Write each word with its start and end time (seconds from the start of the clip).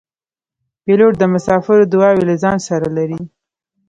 پیلوټ 0.83 1.13
د 1.19 1.23
مسافرو 1.33 1.85
دعاوې 1.93 2.23
له 2.29 2.35
ځان 2.43 2.57
سره 2.69 2.87
لري. 2.97 3.21